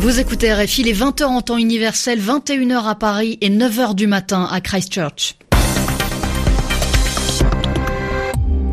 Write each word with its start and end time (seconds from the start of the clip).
Vous 0.00 0.20
écoutez 0.20 0.54
RFI 0.54 0.84
les 0.84 0.94
20h 0.94 1.24
en 1.24 1.42
temps 1.42 1.56
universel, 1.56 2.20
21h 2.20 2.86
à 2.86 2.94
Paris 2.94 3.36
et 3.40 3.50
9h 3.50 3.96
du 3.96 4.06
matin 4.06 4.48
à 4.48 4.60
Christchurch. 4.60 5.34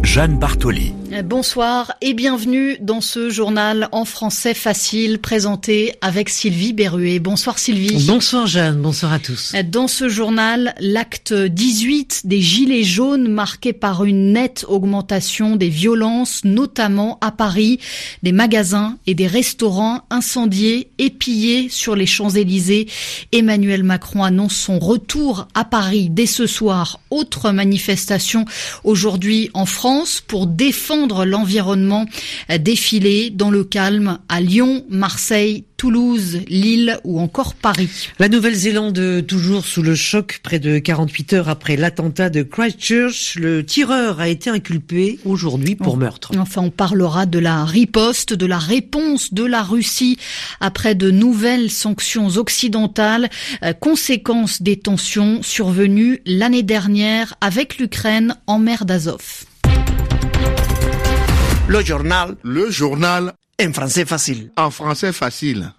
Jeanne 0.03 0.37
Bartoli. 0.37 0.93
Bonsoir 1.23 1.93
et 2.01 2.13
bienvenue 2.13 2.77
dans 2.81 2.99
ce 2.99 3.29
journal 3.29 3.87
en 3.93 4.03
français 4.03 4.53
facile 4.53 5.19
présenté 5.19 5.93
avec 6.01 6.27
Sylvie 6.29 6.73
Berruet. 6.73 7.19
Bonsoir 7.19 7.57
Sylvie. 7.57 8.05
Bonsoir 8.05 8.47
Jeanne, 8.47 8.81
bonsoir 8.81 9.13
à 9.13 9.19
tous. 9.19 9.53
Dans 9.71 9.87
ce 9.87 10.09
journal, 10.09 10.75
l'acte 10.79 11.33
18 11.33 12.23
des 12.25 12.41
Gilets 12.41 12.83
jaunes 12.83 13.29
marqué 13.29 13.71
par 13.71 14.03
une 14.03 14.33
nette 14.33 14.65
augmentation 14.67 15.55
des 15.55 15.69
violences, 15.69 16.43
notamment 16.43 17.17
à 17.21 17.31
Paris, 17.31 17.79
des 18.23 18.33
magasins 18.33 18.97
et 19.07 19.13
des 19.13 19.27
restaurants 19.27 20.01
incendiés 20.09 20.89
et 20.97 21.11
pillés 21.11 21.69
sur 21.69 21.95
les 21.95 22.07
Champs-Élysées. 22.07 22.87
Emmanuel 23.31 23.83
Macron 23.83 24.23
annonce 24.23 24.55
son 24.55 24.79
retour 24.79 25.47
à 25.53 25.63
Paris 25.63 26.09
dès 26.09 26.25
ce 26.25 26.45
soir. 26.45 26.99
Autre 27.09 27.51
manifestation 27.51 28.43
aujourd'hui 28.83 29.49
en 29.53 29.65
France 29.65 30.21
pour 30.25 30.47
défendre 30.47 31.04
l'environnement 31.25 32.05
défilé 32.59 33.29
dans 33.29 33.51
le 33.51 33.63
calme 33.63 34.19
à 34.29 34.41
Lyon, 34.41 34.83
Marseille, 34.89 35.65
Toulouse, 35.77 36.39
Lille 36.47 36.99
ou 37.03 37.19
encore 37.19 37.53
Paris. 37.53 38.09
La 38.17 38.29
Nouvelle-Zélande 38.29 39.25
toujours 39.27 39.65
sous 39.65 39.81
le 39.81 39.93
choc 39.93 40.39
près 40.41 40.59
de 40.59 40.79
48 40.79 41.33
heures 41.33 41.49
après 41.49 41.75
l'attentat 41.75 42.29
de 42.29 42.43
Christchurch. 42.43 43.35
Le 43.35 43.65
tireur 43.65 44.19
a 44.19 44.29
été 44.29 44.49
inculpé 44.49 45.19
aujourd'hui 45.25 45.75
pour 45.75 45.97
meurtre. 45.97 46.31
Enfin, 46.37 46.61
on 46.61 46.69
parlera 46.71 47.25
de 47.25 47.39
la 47.39 47.65
riposte, 47.65 48.33
de 48.33 48.45
la 48.45 48.57
réponse 48.57 49.33
de 49.33 49.43
la 49.43 49.63
Russie 49.63 50.17
après 50.61 50.95
de 50.95 51.11
nouvelles 51.11 51.69
sanctions 51.69 52.27
occidentales, 52.37 53.29
euh, 53.63 53.73
conséquence 53.73 54.61
des 54.61 54.77
tensions 54.77 55.43
survenues 55.43 56.21
l'année 56.25 56.63
dernière 56.63 57.35
avec 57.41 57.77
l'Ukraine 57.77 58.35
en 58.47 58.59
mer 58.59 58.85
d'Azov. 58.85 59.45
Le 61.67 61.81
journal. 61.83 62.35
Le 62.43 62.69
journal. 62.69 63.33
En 63.59 63.73
français 63.73 64.05
facile. 64.05 64.51
En 64.55 64.69
français 64.69 65.11
facile. 65.11 65.71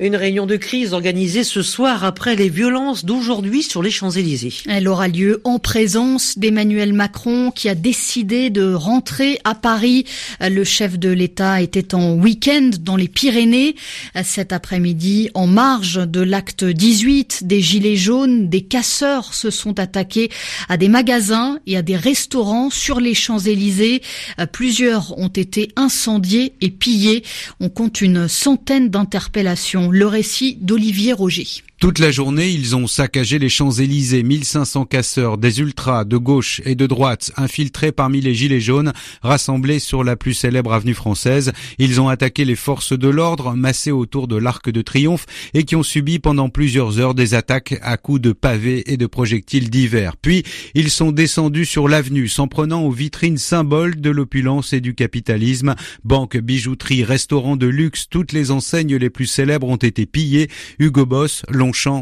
Une 0.00 0.16
réunion 0.16 0.44
de 0.44 0.56
crise 0.56 0.92
organisée 0.92 1.44
ce 1.44 1.62
soir 1.62 2.02
après 2.02 2.34
les 2.34 2.48
violences 2.48 3.04
d'aujourd'hui 3.04 3.62
sur 3.62 3.80
les 3.80 3.92
Champs-Élysées. 3.92 4.52
Elle 4.68 4.88
aura 4.88 5.06
lieu 5.06 5.40
en 5.44 5.60
présence 5.60 6.36
d'Emmanuel 6.36 6.92
Macron 6.92 7.52
qui 7.52 7.68
a 7.68 7.76
décidé 7.76 8.50
de 8.50 8.74
rentrer 8.74 9.38
à 9.44 9.54
Paris. 9.54 10.04
Le 10.40 10.64
chef 10.64 10.98
de 10.98 11.10
l'État 11.10 11.62
était 11.62 11.94
en 11.94 12.14
week-end 12.14 12.70
dans 12.80 12.96
les 12.96 13.06
Pyrénées. 13.06 13.76
Cet 14.24 14.52
après-midi, 14.52 15.30
en 15.34 15.46
marge 15.46 16.00
de 16.08 16.22
l'acte 16.22 16.64
18 16.64 17.46
des 17.46 17.60
Gilets 17.60 17.94
jaunes, 17.94 18.48
des 18.48 18.62
casseurs 18.62 19.32
se 19.32 19.50
sont 19.50 19.78
attaqués 19.78 20.28
à 20.68 20.76
des 20.76 20.88
magasins 20.88 21.60
et 21.68 21.76
à 21.76 21.82
des 21.82 21.96
restaurants 21.96 22.68
sur 22.68 22.98
les 22.98 23.14
Champs-Élysées. 23.14 24.02
Plusieurs 24.50 25.16
ont 25.20 25.28
été 25.28 25.68
incendiés 25.76 26.54
et 26.60 26.70
pillés. 26.70 27.22
On 27.60 27.68
compte 27.68 28.00
une 28.00 28.26
centaine 28.26 28.88
d'interpellations 28.88 29.83
le 29.90 30.06
récit 30.06 30.56
d'Olivier 30.60 31.12
Roger. 31.12 31.46
Toute 31.84 31.98
la 31.98 32.10
journée, 32.10 32.48
ils 32.48 32.74
ont 32.74 32.86
saccagé 32.86 33.38
les 33.38 33.50
Champs-Élysées, 33.50 34.22
1500 34.22 34.86
casseurs, 34.86 35.36
des 35.36 35.60
ultras 35.60 36.06
de 36.06 36.16
gauche 36.16 36.62
et 36.64 36.76
de 36.76 36.86
droite, 36.86 37.30
infiltrés 37.36 37.92
parmi 37.92 38.22
les 38.22 38.34
gilets 38.34 38.58
jaunes, 38.58 38.94
rassemblés 39.20 39.80
sur 39.80 40.02
la 40.02 40.16
plus 40.16 40.32
célèbre 40.32 40.72
avenue 40.72 40.94
française. 40.94 41.52
Ils 41.76 42.00
ont 42.00 42.08
attaqué 42.08 42.46
les 42.46 42.56
forces 42.56 42.98
de 42.98 43.08
l'ordre, 43.08 43.52
massées 43.52 43.90
autour 43.90 44.28
de 44.28 44.36
l'Arc 44.36 44.70
de 44.70 44.80
Triomphe, 44.80 45.26
et 45.52 45.64
qui 45.64 45.76
ont 45.76 45.82
subi 45.82 46.18
pendant 46.18 46.48
plusieurs 46.48 47.00
heures 47.00 47.14
des 47.14 47.34
attaques 47.34 47.78
à 47.82 47.98
coups 47.98 48.22
de 48.22 48.32
pavés 48.32 48.90
et 48.90 48.96
de 48.96 49.06
projectiles 49.06 49.68
divers. 49.68 50.16
Puis, 50.16 50.42
ils 50.72 50.88
sont 50.88 51.12
descendus 51.12 51.66
sur 51.66 51.86
l'avenue, 51.86 52.28
s'en 52.28 52.48
prenant 52.48 52.80
aux 52.84 52.92
vitrines 52.92 53.36
symboles 53.36 54.00
de 54.00 54.08
l'opulence 54.08 54.72
et 54.72 54.80
du 54.80 54.94
capitalisme. 54.94 55.74
Banques, 56.02 56.38
bijouteries, 56.38 57.04
restaurants 57.04 57.58
de 57.58 57.66
luxe, 57.66 58.06
toutes 58.08 58.32
les 58.32 58.52
enseignes 58.52 58.96
les 58.96 59.10
plus 59.10 59.26
célèbres 59.26 59.68
ont 59.68 59.76
été 59.76 60.06
pillées. 60.06 60.48
Hugo 60.78 61.04
Boss, 61.04 61.42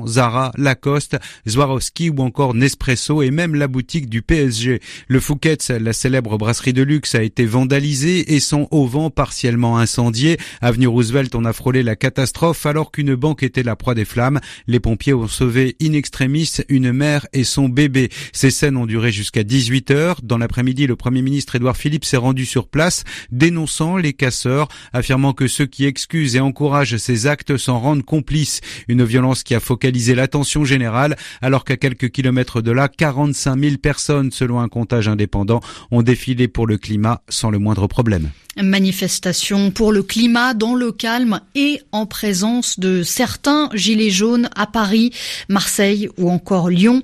Zara, 0.06 0.52
Lacoste, 0.56 1.18
Swarovski 1.46 2.10
ou 2.10 2.20
encore 2.20 2.54
Nespresso 2.54 3.22
et 3.22 3.30
même 3.30 3.54
la 3.56 3.66
boutique 3.66 4.08
du 4.08 4.22
PSG. 4.22 4.80
Le 5.08 5.20
Fouquet's, 5.20 5.70
la 5.70 5.92
célèbre 5.92 6.38
brasserie 6.38 6.72
de 6.72 6.82
luxe, 6.82 7.14
a 7.14 7.22
été 7.22 7.44
vandalisée 7.46 8.34
et 8.34 8.40
son 8.40 8.68
auvent 8.70 8.92
partiellement 9.10 9.78
incendié. 9.78 10.38
Avenue 10.60 10.86
Roosevelt, 10.86 11.34
on 11.34 11.44
a 11.44 11.52
frôlé 11.52 11.82
la 11.82 11.96
catastrophe 11.96 12.66
alors 12.66 12.92
qu'une 12.92 13.14
banque 13.14 13.42
était 13.42 13.62
la 13.62 13.76
proie 13.76 13.94
des 13.94 14.04
flammes. 14.04 14.40
Les 14.66 14.80
pompiers 14.80 15.14
ont 15.14 15.28
sauvé 15.28 15.76
in 15.82 15.92
extremis 15.94 16.50
une 16.68 16.92
mère 16.92 17.26
et 17.32 17.44
son 17.44 17.68
bébé. 17.68 18.10
Ces 18.32 18.50
scènes 18.50 18.76
ont 18.76 18.86
duré 18.86 19.12
jusqu'à 19.12 19.44
18 19.44 19.90
heures. 19.90 20.20
Dans 20.22 20.38
l'après-midi, 20.38 20.86
le 20.86 20.96
Premier 20.96 21.22
ministre 21.22 21.56
Édouard 21.56 21.76
Philippe 21.76 22.04
s'est 22.04 22.16
rendu 22.16 22.44
sur 22.44 22.68
place, 22.68 23.04
dénonçant 23.30 23.96
les 23.96 24.12
casseurs, 24.12 24.68
affirmant 24.92 25.32
que 25.32 25.46
ceux 25.46 25.66
qui 25.66 25.86
excusent 25.86 26.36
et 26.36 26.40
encouragent 26.40 26.96
ces 26.96 27.26
actes 27.26 27.56
s'en 27.56 27.78
rendent 27.78 28.04
complices. 28.04 28.60
Une 28.88 29.04
violence 29.04 29.42
qui 29.42 29.54
a 29.54 29.60
focalisé 29.62 30.14
l'attention 30.14 30.64
générale, 30.64 31.16
alors 31.40 31.64
qu'à 31.64 31.76
quelques 31.76 32.10
kilomètres 32.10 32.60
de 32.60 32.70
là, 32.70 32.88
45 32.88 33.58
000 33.58 33.76
personnes, 33.76 34.30
selon 34.30 34.60
un 34.60 34.68
comptage 34.68 35.08
indépendant, 35.08 35.60
ont 35.90 36.02
défilé 36.02 36.48
pour 36.48 36.66
le 36.66 36.78
climat 36.78 37.22
sans 37.28 37.50
le 37.50 37.58
moindre 37.58 37.86
problème. 37.86 38.30
Manifestation 38.60 39.70
pour 39.70 39.92
le 39.92 40.02
climat 40.02 40.52
dans 40.52 40.74
le 40.74 40.92
calme 40.92 41.40
et 41.54 41.80
en 41.90 42.04
présence 42.04 42.78
de 42.78 43.02
certains 43.02 43.70
gilets 43.72 44.10
jaunes 44.10 44.50
à 44.54 44.66
Paris, 44.66 45.10
Marseille 45.48 46.10
ou 46.18 46.28
encore 46.28 46.68
Lyon. 46.68 47.02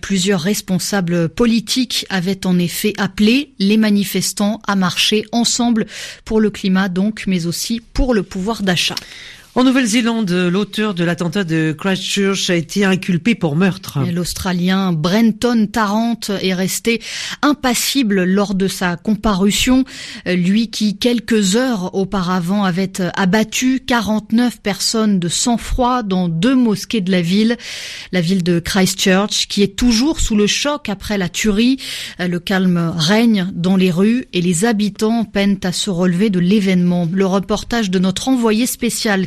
Plusieurs 0.00 0.40
responsables 0.40 1.28
politiques 1.28 2.04
avaient 2.10 2.44
en 2.48 2.58
effet 2.58 2.94
appelé 2.98 3.52
les 3.60 3.76
manifestants 3.76 4.60
à 4.66 4.74
marcher 4.74 5.24
ensemble 5.30 5.86
pour 6.24 6.40
le 6.40 6.50
climat 6.50 6.88
donc, 6.88 7.24
mais 7.28 7.46
aussi 7.46 7.80
pour 7.80 8.12
le 8.12 8.24
pouvoir 8.24 8.64
d'achat. 8.64 8.96
En 9.58 9.64
Nouvelle-Zélande, 9.64 10.30
l'auteur 10.30 10.94
de 10.94 11.02
l'attentat 11.02 11.42
de 11.42 11.74
Christchurch 11.76 12.48
a 12.48 12.54
été 12.54 12.84
inculpé 12.84 13.34
pour 13.34 13.56
meurtre. 13.56 13.98
L'Australien 14.14 14.92
Brenton 14.92 15.66
Tarrant 15.66 16.20
est 16.40 16.54
resté 16.54 17.02
impassible 17.42 18.22
lors 18.22 18.54
de 18.54 18.68
sa 18.68 18.94
comparution. 18.94 19.82
Lui 20.26 20.70
qui, 20.70 20.96
quelques 20.96 21.56
heures 21.56 21.92
auparavant, 21.96 22.62
avait 22.62 23.02
abattu 23.16 23.80
49 23.84 24.60
personnes 24.60 25.18
de 25.18 25.26
sang-froid 25.26 26.04
dans 26.04 26.28
deux 26.28 26.54
mosquées 26.54 27.00
de 27.00 27.10
la 27.10 27.20
ville. 27.20 27.56
La 28.12 28.20
ville 28.20 28.44
de 28.44 28.60
Christchurch, 28.60 29.48
qui 29.48 29.64
est 29.64 29.76
toujours 29.76 30.20
sous 30.20 30.36
le 30.36 30.46
choc 30.46 30.88
après 30.88 31.18
la 31.18 31.28
tuerie. 31.28 31.78
Le 32.20 32.38
calme 32.38 32.94
règne 32.96 33.48
dans 33.52 33.74
les 33.74 33.90
rues 33.90 34.26
et 34.32 34.40
les 34.40 34.64
habitants 34.64 35.24
peinent 35.24 35.58
à 35.64 35.72
se 35.72 35.90
relever 35.90 36.30
de 36.30 36.38
l'événement. 36.38 37.08
Le 37.10 37.26
reportage 37.26 37.90
de 37.90 37.98
notre 37.98 38.28
envoyé 38.28 38.64
spécial, 38.64 39.26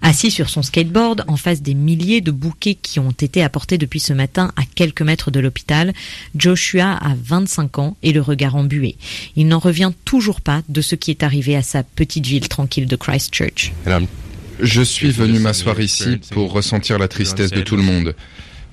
Assis 0.00 0.30
sur 0.30 0.48
son 0.48 0.62
skateboard, 0.62 1.24
en 1.26 1.36
face 1.36 1.60
des 1.60 1.74
milliers 1.74 2.20
de 2.20 2.30
bouquets 2.30 2.76
qui 2.76 3.00
ont 3.00 3.10
été 3.10 3.42
apportés 3.42 3.78
depuis 3.78 3.98
ce 3.98 4.12
matin 4.12 4.52
à 4.56 4.62
quelques 4.74 5.02
mètres 5.02 5.30
de 5.30 5.40
l'hôpital, 5.40 5.92
Joshua 6.36 6.92
a 6.92 7.14
25 7.20 7.78
ans 7.78 7.96
et 8.02 8.12
le 8.12 8.20
regard 8.20 8.54
embué. 8.54 8.96
Il 9.34 9.48
n'en 9.48 9.58
revient 9.58 9.90
toujours 10.04 10.40
pas 10.40 10.62
de 10.68 10.80
ce 10.80 10.94
qui 10.94 11.10
est 11.10 11.24
arrivé 11.24 11.56
à 11.56 11.62
sa 11.62 11.82
petite 11.82 12.26
ville 12.26 12.48
tranquille 12.48 12.86
de 12.86 12.96
Christchurch. 12.96 13.72
Je 14.60 14.82
suis 14.82 15.10
venu 15.10 15.40
m'asseoir 15.40 15.80
ici 15.80 16.20
pour 16.30 16.52
ressentir 16.52 16.98
la 16.98 17.08
tristesse 17.08 17.50
de 17.50 17.60
tout 17.60 17.76
le 17.76 17.82
monde. 17.82 18.14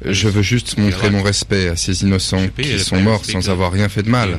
Je 0.03 0.27
veux 0.27 0.41
juste 0.41 0.77
montrer 0.77 1.09
mon 1.09 1.23
respect 1.23 1.69
à 1.69 1.75
ces 1.75 2.03
innocents 2.03 2.47
qui 2.57 2.79
sont 2.79 2.99
morts 3.01 3.25
sans 3.25 3.49
avoir 3.49 3.71
rien 3.71 3.89
fait 3.89 4.03
de 4.03 4.09
mal. 4.09 4.37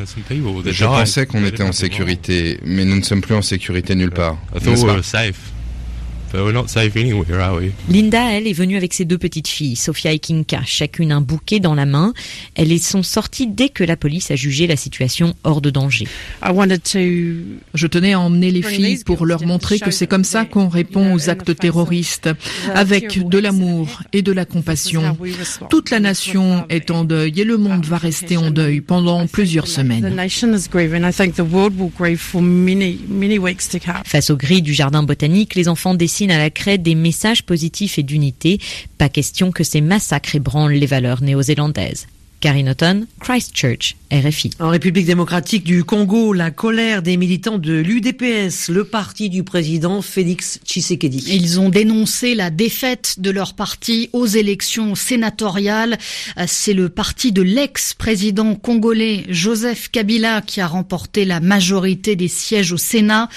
Je 0.66 0.84
pensais 0.84 1.26
qu'on 1.26 1.44
était 1.44 1.62
en 1.62 1.72
sécurité, 1.72 2.60
mais 2.64 2.84
nous 2.84 2.96
ne 2.96 3.02
sommes 3.02 3.22
plus 3.22 3.34
en 3.34 3.42
sécurité 3.42 3.94
nulle 3.94 4.10
part. 4.10 4.38
Linda, 7.88 8.32
elle, 8.32 8.46
est 8.46 8.52
venue 8.52 8.76
avec 8.76 8.94
ses 8.94 9.04
deux 9.04 9.18
petites 9.18 9.48
filles, 9.48 9.76
Sophia 9.76 10.12
et 10.12 10.18
Kinka, 10.18 10.60
chacune 10.64 11.12
un 11.12 11.20
bouquet 11.20 11.60
dans 11.60 11.74
la 11.74 11.86
main. 11.86 12.12
Elles 12.54 12.78
sont 12.80 13.02
sorties 13.02 13.46
dès 13.46 13.68
que 13.68 13.84
la 13.84 13.96
police 13.96 14.30
a 14.30 14.36
jugé 14.36 14.66
la 14.66 14.76
situation 14.76 15.34
hors 15.44 15.60
de 15.60 15.70
danger. 15.70 16.06
Je 17.74 17.86
tenais 17.86 18.12
à 18.12 18.20
emmener 18.20 18.50
les 18.50 18.62
filles 18.62 19.02
pour 19.04 19.26
leur 19.26 19.44
montrer 19.46 19.78
que 19.78 19.90
c'est 19.90 20.06
comme 20.06 20.24
ça 20.24 20.44
qu'on 20.44 20.68
répond 20.68 21.14
aux 21.14 21.30
actes 21.30 21.56
terroristes, 21.56 22.30
avec 22.74 23.26
de 23.26 23.38
l'amour 23.38 24.02
et 24.12 24.22
de 24.22 24.32
la 24.32 24.44
compassion. 24.44 25.16
Toute 25.70 25.90
la 25.90 26.00
nation 26.00 26.66
est 26.68 26.90
en 26.90 27.04
deuil 27.04 27.40
et 27.40 27.44
le 27.44 27.56
monde 27.56 27.84
va 27.86 27.98
rester 27.98 28.36
en 28.36 28.50
deuil 28.50 28.80
pendant 28.80 29.26
plusieurs 29.26 29.68
semaines. 29.68 30.14
Face 34.04 34.30
aux 34.30 34.36
grilles 34.36 34.62
du 34.62 34.74
jardin 34.74 35.02
botanique, 35.02 35.54
les 35.54 35.68
enfants 35.68 35.94
dessinent 35.94 36.25
à 36.30 36.38
la 36.38 36.50
craie 36.50 36.78
des 36.78 36.94
messages 36.94 37.44
positifs 37.44 37.98
et 37.98 38.02
d'unité. 38.02 38.58
Pas 38.98 39.08
question 39.08 39.52
que 39.52 39.64
ces 39.64 39.80
massacres 39.80 40.34
ébranlent 40.34 40.72
les 40.72 40.86
valeurs 40.86 41.22
néo-zélandaises. 41.22 42.06
Karine 42.40 42.68
Auton, 42.68 43.06
Christchurch, 43.20 43.96
RFI. 44.12 44.50
En 44.60 44.68
République 44.68 45.06
démocratique 45.06 45.64
du 45.64 45.82
Congo, 45.84 46.32
la 46.32 46.50
colère 46.50 47.02
des 47.02 47.16
militants 47.16 47.58
de 47.58 47.74
l'UDPS, 47.74 48.68
le 48.68 48.84
parti 48.84 49.30
du 49.30 49.42
président 49.42 50.02
Félix 50.02 50.60
Tshisekedi. 50.64 51.24
Ils 51.28 51.58
ont 51.58 51.70
dénoncé 51.70 52.34
la 52.34 52.50
défaite 52.50 53.16
de 53.18 53.30
leur 53.30 53.54
parti 53.54 54.10
aux 54.12 54.26
élections 54.26 54.94
sénatoriales. 54.94 55.98
C'est 56.46 56.74
le 56.74 56.88
parti 56.88 57.32
de 57.32 57.42
l'ex-président 57.42 58.54
congolais 58.54 59.24
Joseph 59.28 59.88
Kabila 59.90 60.40
qui 60.40 60.60
a 60.60 60.66
remporté 60.66 61.24
la 61.24 61.40
majorité 61.40 62.16
des 62.16 62.28
sièges 62.28 62.72
au 62.72 62.76
Sénat. 62.78 63.28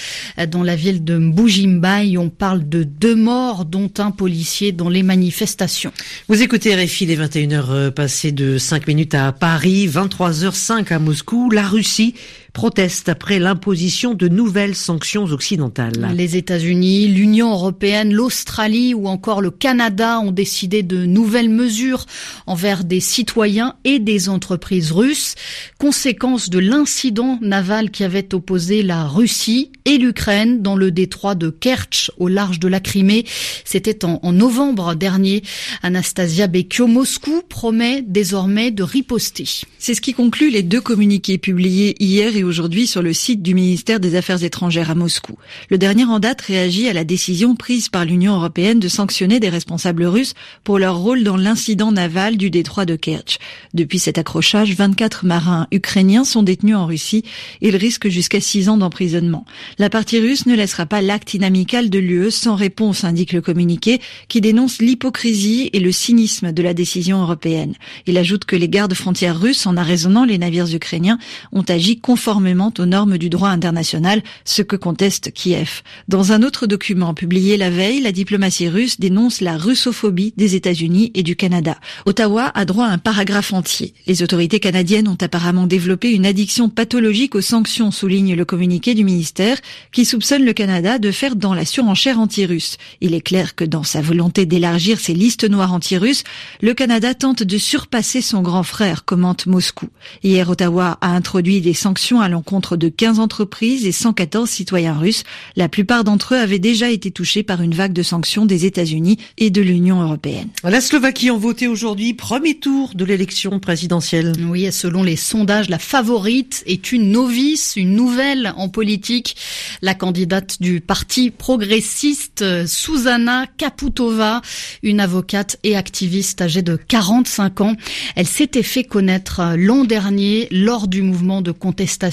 Dans 0.52 0.64
la 0.64 0.76
ville 0.76 1.04
de 1.04 1.18
Mbujimbai, 1.18 2.18
on 2.18 2.30
parle 2.30 2.68
de 2.68 2.84
deux 2.84 3.16
morts, 3.16 3.66
dont 3.66 3.92
un 3.98 4.12
policier 4.12 4.72
dans 4.72 4.90
les 4.90 5.04
manifestations. 5.04 5.92
Vous 6.28 6.42
écoutez 6.42 6.76
RFI 6.76 7.06
les 7.06 7.18
21h 7.18 7.92
passées 7.92 8.32
de 8.32 8.58
5 8.58 8.88
minutes 8.88 8.99
à 9.14 9.32
Paris, 9.32 9.88
23h05 9.88 10.94
à 10.94 11.00
Moscou. 11.00 11.50
La 11.52 11.68
Russie 11.68 12.16
proteste 12.60 13.08
après 13.08 13.40
l'imposition 13.40 14.14
de 14.14 14.28
nouvelles 14.28 14.76
sanctions 14.76 15.24
occidentales. 15.24 16.12
Les 16.14 16.36
États-Unis, 16.36 17.08
l'Union 17.08 17.54
européenne, 17.54 18.14
l'Australie 18.14 18.94
ou 18.94 19.08
encore 19.08 19.40
le 19.40 19.50
Canada 19.50 20.20
ont 20.20 20.34
décidé 20.34 20.84
de 20.84 21.06
nouvelles 21.06 21.50
mesures 21.50 22.06
envers 22.48 22.84
des 22.84 23.00
citoyens 23.00 23.76
et 23.86 24.00
des 24.00 24.28
entreprises 24.28 24.92
russes, 24.92 25.36
conséquence 25.78 26.50
de 26.50 26.60
l'incident 26.60 27.40
naval 27.42 27.92
qui 27.92 28.04
avait 28.04 28.36
opposé 28.36 28.84
la 28.84 29.08
Russie 29.08 29.72
et 29.86 29.98
l'Ukraine 29.98 30.62
dans 30.62 30.76
le 30.76 30.92
détroit 30.92 31.36
de 31.36 31.50
Kerch 31.50 32.12
au 32.18 32.28
large 32.28 32.60
de 32.60 32.68
la 32.68 32.82
Crimée. 32.82 33.24
C'était 33.64 34.04
en, 34.04 34.34
novembre 34.34 34.96
dernier. 34.96 35.44
Anastasia 35.82 36.48
Bekio, 36.48 36.88
Moscou 36.88 37.42
promet 37.48 38.02
désormais 38.02 38.72
de 38.72 38.84
riposter. 38.84 39.46
C'est 39.78 39.94
ce 39.94 40.02
qui 40.02 40.14
conclut 40.14 40.50
les 40.50 40.62
deux 40.62 40.82
communiqués 40.82 41.38
publiés 41.38 41.96
hier 42.04 42.36
et 42.36 42.44
aujourd'hui 42.44 42.49
sur 42.52 43.02
le 43.02 43.14
site 43.14 43.44
du 43.44 43.54
ministère 43.54 44.00
des 44.00 44.16
Affaires 44.16 44.44
étrangères 44.44 44.90
à 44.90 44.96
Moscou. 44.96 45.38
Le 45.70 45.78
dernier 45.78 46.06
en 46.06 46.20
date 46.20 46.42
réagit 46.42 46.88
à 46.88 46.94
la 46.94 47.04
décision 47.04 47.56
prise 47.56 47.90
par 47.90 48.06
l'Union 48.06 48.36
européenne 48.36 48.80
de 48.80 48.88
sanctionner 48.88 49.40
des 49.40 49.50
responsables 49.50 50.06
russes 50.06 50.34
pour 50.64 50.80
leur 50.80 50.98
rôle 50.98 51.24
dans 51.24 51.38
l'incident 51.38 51.92
naval 51.92 52.38
du 52.38 52.50
détroit 52.50 52.86
de 52.86 52.96
Kerch. 52.96 53.38
Depuis 53.74 54.00
cet 54.00 54.18
accrochage, 54.18 54.74
24 54.74 55.26
marins 55.26 55.68
ukrainiens 55.72 56.24
sont 56.24 56.42
détenus 56.42 56.76
en 56.76 56.86
Russie. 56.86 57.24
Ils 57.62 57.76
risquent 57.76 58.10
jusqu'à 58.10 58.42
6 58.42 58.70
ans 58.70 58.78
d'emprisonnement. 58.78 59.46
La 59.78 59.90
partie 59.90 60.20
russe 60.20 60.46
ne 60.46 60.56
laissera 60.56 60.86
pas 60.86 61.02
l'acte 61.02 61.34
inamical 61.34 61.90
de 61.90 62.00
l'UE 62.00 62.32
sans 62.32 62.56
réponse, 62.56 63.04
indique 63.04 63.34
le 63.34 63.42
communiqué, 63.42 64.00
qui 64.28 64.42
dénonce 64.42 64.80
l'hypocrisie 64.80 65.70
et 65.74 65.80
le 65.80 65.92
cynisme 65.92 66.52
de 66.52 66.64
la 66.64 66.74
décision 66.74 67.22
européenne. 67.22 67.76
Il 68.08 68.18
ajoute 68.18 68.46
que 68.46 68.56
les 68.56 68.70
gardes 68.70 68.96
frontières 68.96 69.40
russes, 69.40 69.68
en 69.68 69.78
arraisonnant 69.78 70.26
les 70.26 70.38
navires 70.38 70.74
ukrainiens, 70.74 71.20
ont 71.52 71.64
agi 71.68 72.00
conformément 72.00 72.29
conformément 72.30 72.72
aux 72.78 72.86
normes 72.86 73.18
du 73.18 73.28
droit 73.28 73.50
international, 73.50 74.22
ce 74.46 74.62
que 74.62 74.76
conteste 74.76 75.32
Kiev. 75.34 75.82
Dans 76.08 76.32
un 76.32 76.44
autre 76.44 76.68
document 76.68 77.16
publié 77.16 77.58
la 77.58 77.72
veille, 77.72 78.02
la 78.02 78.12
diplomatie 78.12 78.70
russe 78.70 79.00
dénonce 79.00 79.42
la 79.42 79.58
russophobie 79.58 80.36
des 80.38 80.54
États-Unis 80.54 81.10
et 81.16 81.24
du 81.24 81.36
Canada. 81.36 81.80
Ottawa 82.06 82.52
a 82.54 82.66
droit 82.66 82.86
à 82.86 82.92
un 82.92 83.00
paragraphe 83.00 83.52
entier. 83.52 83.96
Les 84.06 84.22
autorités 84.22 84.60
canadiennes 84.60 85.08
ont 85.08 85.18
apparemment 85.20 85.66
développé 85.66 86.12
une 86.12 86.28
addiction 86.28 86.70
pathologique 86.70 87.34
aux 87.34 87.42
sanctions, 87.42 87.90
souligne 87.90 88.36
le 88.36 88.46
communiqué 88.46 88.94
du 88.94 89.04
ministère, 89.04 89.58
qui 89.92 90.06
soupçonne 90.06 90.46
le 90.46 90.54
Canada 90.54 91.00
de 91.00 91.10
faire 91.10 91.36
dans 91.36 91.56
la 91.56 91.66
surenchère 91.66 92.20
anti-russe. 92.20 92.78
Il 93.02 93.16
est 93.16 93.22
clair 93.22 93.56
que 93.56 93.66
dans 93.66 93.84
sa 93.84 94.02
volonté 94.02 94.46
d'élargir 94.46 95.00
ses 95.00 95.16
listes 95.16 95.50
noires 95.50 95.74
anti-russes, 95.74 96.24
le 96.62 96.76
Canada 96.76 97.16
tente 97.16 97.42
de 97.42 97.58
surpasser 97.58 98.22
son 98.22 98.44
grand 98.44 98.62
frère, 98.62 99.04
commente 99.04 99.48
Moscou. 99.48 99.90
Hier, 100.22 100.48
Ottawa 100.48 101.00
a 101.02 101.10
introduit 101.16 101.60
des 101.60 101.74
sanctions 101.74 102.19
à 102.22 102.30
l'encontre 102.30 102.78
de 102.78 102.90
15 102.90 103.20
entreprises 103.20 103.86
et 103.86 103.92
114 103.92 104.50
citoyens 104.50 104.98
russes. 104.98 105.24
La 105.56 105.70
plupart 105.70 106.04
d'entre 106.04 106.36
eux 106.36 106.38
avaient 106.38 106.60
déjà 106.60 106.90
été 106.90 107.12
touchés 107.12 107.44
par 107.44 107.62
une 107.62 107.74
vague 107.74 107.94
de 107.94 108.04
sanctions 108.04 108.46
des 108.46 108.66
États-Unis 108.66 109.18
et 109.38 109.50
de 109.50 109.62
l'Union 109.62 110.02
européenne. 110.02 110.50
La 110.64 110.82
Slovaquie 110.82 111.30
a 111.30 111.34
voté 111.34 111.68
aujourd'hui 111.68 112.14
premier 112.14 112.56
tour 112.56 112.92
de 112.96 113.06
l'élection 113.06 113.60
présidentielle. 113.60 114.34
Oui, 114.50 114.66
et 114.66 114.72
selon 114.72 115.04
les 115.04 115.16
sondages, 115.16 115.70
la 115.70 115.80
favorite 115.80 116.64
est 116.66 116.92
une 116.92 117.12
novice, 117.12 117.74
une 117.76 117.96
nouvelle 117.96 118.54
en 118.58 118.70
politique. 118.70 119.36
La 119.82 119.94
candidate 119.94 120.62
du 120.62 120.82
parti 120.82 121.32
progressiste, 121.32 122.44
Susanna 122.68 123.46
Kaputova, 123.58 124.42
une 124.84 125.00
avocate 125.00 125.58
et 125.64 125.76
activiste 125.76 126.42
âgée 126.42 126.62
de 126.62 126.76
45 126.76 127.62
ans. 127.62 127.76
Elle 128.16 128.28
s'était 128.28 128.64
fait 128.64 128.84
connaître 128.84 129.56
l'an 129.56 129.86
dernier 129.86 130.48
lors 130.52 130.88
du 130.88 131.02
mouvement 131.02 131.42
de 131.42 131.52
contestation 131.52 132.09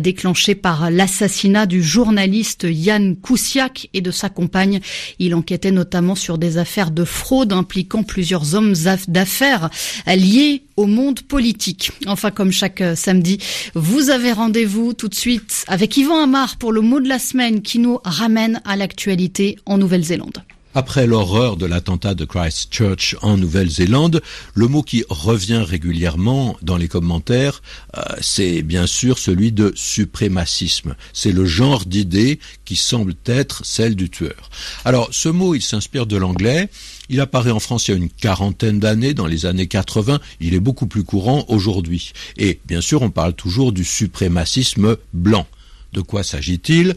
déclenchée 0.00 0.54
par 0.54 0.90
l'assassinat 0.90 1.66
du 1.66 1.82
journaliste 1.82 2.66
Yann 2.68 3.16
Kousiak 3.16 3.88
et 3.92 4.00
de 4.00 4.10
sa 4.10 4.28
compagne. 4.28 4.80
Il 5.18 5.34
enquêtait 5.34 5.70
notamment 5.70 6.14
sur 6.14 6.38
des 6.38 6.58
affaires 6.58 6.90
de 6.90 7.04
fraude 7.04 7.52
impliquant 7.52 8.02
plusieurs 8.02 8.54
hommes 8.54 8.74
d'affaires 9.08 9.70
liés 10.06 10.62
au 10.76 10.86
monde 10.86 11.20
politique. 11.22 11.92
Enfin, 12.06 12.30
comme 12.30 12.52
chaque 12.52 12.82
samedi, 12.94 13.38
vous 13.74 14.10
avez 14.10 14.32
rendez-vous 14.32 14.92
tout 14.92 15.08
de 15.08 15.14
suite 15.14 15.64
avec 15.68 15.96
Yvan 15.96 16.22
Amar 16.22 16.56
pour 16.56 16.72
le 16.72 16.80
mot 16.80 17.00
de 17.00 17.08
la 17.08 17.18
semaine 17.18 17.62
qui 17.62 17.78
nous 17.78 17.98
ramène 18.04 18.60
à 18.64 18.76
l'actualité 18.76 19.58
en 19.66 19.78
Nouvelle-Zélande. 19.78 20.42
Après 20.74 21.06
l'horreur 21.06 21.58
de 21.58 21.66
l'attentat 21.66 22.14
de 22.14 22.24
Christchurch 22.24 23.16
en 23.20 23.36
Nouvelle-Zélande, 23.36 24.22
le 24.54 24.68
mot 24.68 24.82
qui 24.82 25.04
revient 25.10 25.62
régulièrement 25.66 26.56
dans 26.62 26.78
les 26.78 26.88
commentaires, 26.88 27.60
euh, 27.96 28.02
c'est 28.22 28.62
bien 28.62 28.86
sûr 28.86 29.18
celui 29.18 29.52
de 29.52 29.72
suprémacisme. 29.74 30.94
C'est 31.12 31.32
le 31.32 31.44
genre 31.44 31.84
d'idée 31.84 32.38
qui 32.64 32.76
semble 32.76 33.14
être 33.26 33.66
celle 33.66 33.96
du 33.96 34.08
tueur. 34.08 34.48
Alors, 34.86 35.08
ce 35.12 35.28
mot, 35.28 35.54
il 35.54 35.62
s'inspire 35.62 36.06
de 36.06 36.16
l'anglais. 36.16 36.70
Il 37.10 37.20
apparaît 37.20 37.50
en 37.50 37.60
France 37.60 37.88
il 37.88 37.90
y 37.90 37.94
a 37.94 37.98
une 37.98 38.08
quarantaine 38.08 38.80
d'années, 38.80 39.12
dans 39.12 39.26
les 39.26 39.44
années 39.44 39.66
80. 39.66 40.20
Il 40.40 40.54
est 40.54 40.60
beaucoup 40.60 40.86
plus 40.86 41.04
courant 41.04 41.44
aujourd'hui. 41.48 42.12
Et 42.38 42.60
bien 42.64 42.80
sûr, 42.80 43.02
on 43.02 43.10
parle 43.10 43.34
toujours 43.34 43.72
du 43.72 43.84
suprémacisme 43.84 44.96
blanc. 45.12 45.46
De 45.92 46.00
quoi 46.00 46.22
s'agit-il? 46.22 46.96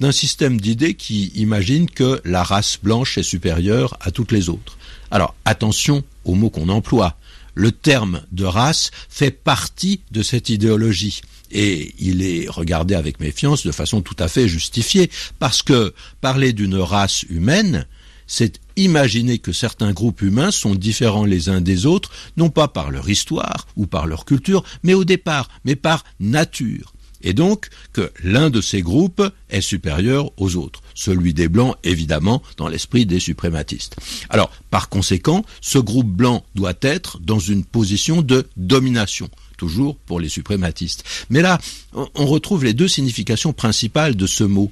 D'un 0.00 0.12
système 0.12 0.60
d'idées 0.60 0.94
qui 0.94 1.32
imagine 1.34 1.88
que 1.88 2.20
la 2.24 2.42
race 2.42 2.78
blanche 2.82 3.16
est 3.16 3.22
supérieure 3.22 3.96
à 4.00 4.10
toutes 4.10 4.32
les 4.32 4.48
autres. 4.48 4.76
Alors 5.10 5.34
attention 5.44 6.04
aux 6.24 6.34
mots 6.34 6.50
qu'on 6.50 6.68
emploie. 6.68 7.16
Le 7.54 7.70
terme 7.70 8.22
de 8.32 8.44
race 8.44 8.90
fait 9.08 9.30
partie 9.30 10.00
de 10.10 10.22
cette 10.22 10.48
idéologie 10.50 11.22
et 11.52 11.94
il 11.98 12.22
est 12.22 12.48
regardé 12.48 12.94
avec 12.94 13.20
méfiance 13.20 13.64
de 13.64 13.72
façon 13.72 14.02
tout 14.02 14.16
à 14.18 14.28
fait 14.28 14.48
justifiée 14.48 15.10
parce 15.38 15.62
que 15.62 15.94
parler 16.20 16.52
d'une 16.52 16.76
race 16.76 17.22
humaine, 17.24 17.86
c'est 18.26 18.60
imaginer 18.76 19.38
que 19.38 19.52
certains 19.52 19.92
groupes 19.92 20.22
humains 20.22 20.50
sont 20.50 20.74
différents 20.74 21.26
les 21.26 21.48
uns 21.48 21.60
des 21.60 21.86
autres, 21.86 22.10
non 22.36 22.50
pas 22.50 22.68
par 22.68 22.90
leur 22.90 23.08
histoire 23.08 23.68
ou 23.76 23.86
par 23.86 24.06
leur 24.06 24.24
culture, 24.24 24.64
mais 24.82 24.94
au 24.94 25.04
départ, 25.04 25.48
mais 25.64 25.76
par 25.76 26.04
nature 26.18 26.93
et 27.24 27.32
donc 27.32 27.68
que 27.92 28.12
l'un 28.22 28.50
de 28.50 28.60
ces 28.60 28.82
groupes 28.82 29.22
est 29.50 29.60
supérieur 29.60 30.30
aux 30.36 30.54
autres, 30.56 30.82
celui 30.94 31.34
des 31.34 31.48
Blancs 31.48 31.76
évidemment 31.82 32.42
dans 32.56 32.68
l'esprit 32.68 33.06
des 33.06 33.18
suprématistes. 33.18 33.96
Alors 34.30 34.50
par 34.70 34.88
conséquent, 34.88 35.44
ce 35.60 35.78
groupe 35.78 36.10
blanc 36.10 36.44
doit 36.54 36.74
être 36.82 37.18
dans 37.20 37.38
une 37.40 37.64
position 37.64 38.22
de 38.22 38.46
domination 38.56 39.28
toujours 39.56 39.96
pour 39.96 40.20
les 40.20 40.28
suprématistes. 40.28 41.04
Mais 41.30 41.40
là, 41.40 41.58
on 41.92 42.26
retrouve 42.26 42.64
les 42.64 42.74
deux 42.74 42.88
significations 42.88 43.52
principales 43.52 44.16
de 44.16 44.26
ce 44.26 44.44
mot. 44.44 44.70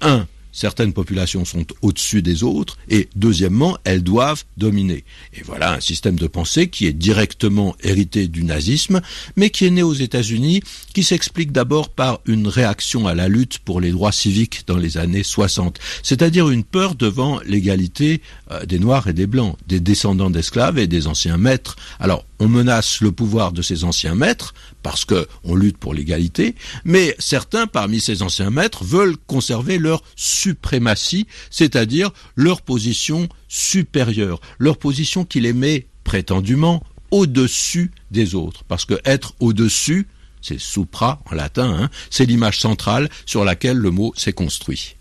Un, 0.00 0.26
certaines 0.54 0.92
populations 0.94 1.44
sont 1.44 1.66
au-dessus 1.82 2.22
des 2.22 2.42
autres, 2.42 2.78
et 2.88 3.08
deuxièmement, 3.16 3.76
elles 3.84 4.02
doivent 4.02 4.44
dominer. 4.56 5.04
Et 5.34 5.42
voilà 5.42 5.74
un 5.74 5.80
système 5.80 6.16
de 6.16 6.26
pensée 6.26 6.68
qui 6.68 6.86
est 6.86 6.92
directement 6.92 7.76
hérité 7.82 8.28
du 8.28 8.44
nazisme, 8.44 9.02
mais 9.36 9.50
qui 9.50 9.66
est 9.66 9.70
né 9.70 9.82
aux 9.82 9.92
États-Unis, 9.92 10.62
qui 10.94 11.02
s'explique 11.02 11.52
d'abord 11.52 11.90
par 11.90 12.20
une 12.24 12.46
réaction 12.46 13.06
à 13.06 13.14
la 13.14 13.28
lutte 13.28 13.58
pour 13.58 13.80
les 13.80 13.90
droits 13.90 14.12
civiques 14.12 14.62
dans 14.66 14.78
les 14.78 14.96
années 14.96 15.24
60, 15.24 15.78
c'est-à-dire 16.02 16.48
une 16.48 16.64
peur 16.64 16.94
devant 16.94 17.40
l'égalité 17.44 18.22
euh, 18.50 18.64
des 18.64 18.78
Noirs 18.78 19.08
et 19.08 19.12
des 19.12 19.26
Blancs, 19.26 19.56
des 19.66 19.80
descendants 19.80 20.30
d'esclaves 20.30 20.78
et 20.78 20.86
des 20.86 21.08
anciens 21.08 21.36
maîtres. 21.36 21.76
Alors, 21.98 22.24
on 22.38 22.48
menace 22.48 23.00
le 23.00 23.12
pouvoir 23.12 23.52
de 23.52 23.62
ces 23.62 23.84
anciens 23.84 24.14
maîtres 24.14 24.54
parce 24.82 25.04
qu'on 25.04 25.54
lutte 25.54 25.78
pour 25.78 25.94
l'égalité, 25.94 26.54
mais 26.84 27.16
certains 27.18 27.66
parmi 27.66 28.00
ces 28.00 28.22
anciens 28.22 28.50
maîtres 28.50 28.84
veulent 28.84 29.16
conserver 29.26 29.78
leur 29.78 30.02
suprématie, 30.44 31.26
c'est-à-dire 31.50 32.10
leur 32.36 32.60
position 32.60 33.28
supérieure, 33.48 34.40
leur 34.58 34.76
position 34.76 35.24
qui 35.24 35.40
les 35.40 35.54
met 35.54 35.86
prétendument 36.04 36.82
au-dessus 37.10 37.92
des 38.10 38.34
autres, 38.34 38.64
parce 38.64 38.84
que 38.84 39.00
être 39.04 39.34
au-dessus, 39.40 40.06
c'est 40.42 40.60
supra 40.60 41.22
en 41.30 41.34
latin, 41.34 41.70
hein, 41.78 41.90
c'est 42.10 42.26
l'image 42.26 42.60
centrale 42.60 43.08
sur 43.24 43.44
laquelle 43.44 43.78
le 43.78 43.90
mot 43.90 44.12
s'est 44.16 44.34
construit. 44.34 44.96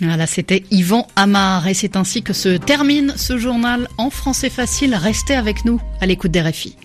Voilà, 0.00 0.26
c'était 0.26 0.64
Yvan 0.70 1.06
Amar 1.14 1.68
et 1.68 1.74
c'est 1.74 1.96
ainsi 1.96 2.22
que 2.22 2.32
se 2.32 2.56
termine 2.56 3.14
ce 3.16 3.38
journal 3.38 3.88
en 3.96 4.10
français 4.10 4.50
facile. 4.50 4.94
Restez 4.94 5.34
avec 5.34 5.64
nous 5.64 5.80
à 6.00 6.06
l'écoute 6.06 6.32
des 6.32 6.42
RFI. 6.42 6.76